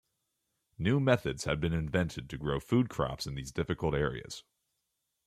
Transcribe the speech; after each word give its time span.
New 0.79 0.99
methods 0.99 1.43
have 1.43 1.59
been 1.61 1.73
invented 1.73 2.27
to 2.27 2.35
grow 2.39 2.59
food 2.59 2.89
crops 2.89 3.27
in 3.27 3.35
these 3.35 3.51
difficult 3.51 3.93
areas. 3.93 4.43